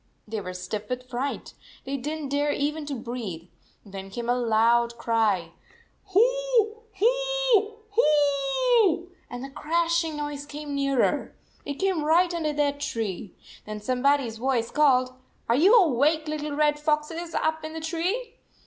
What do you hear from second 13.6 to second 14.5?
Then somebody s